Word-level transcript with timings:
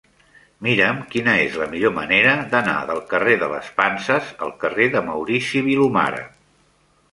Mira'm 0.67 1.01
quina 1.11 1.35
és 1.41 1.57
la 1.63 1.67
millor 1.73 1.93
manera 1.97 2.31
d'anar 2.55 2.79
del 2.93 3.03
carrer 3.13 3.37
de 3.45 3.51
les 3.53 3.71
Panses 3.83 4.33
al 4.49 4.57
carrer 4.67 4.91
de 4.99 5.07
Maurici 5.13 5.65
Vilomara. 5.71 6.27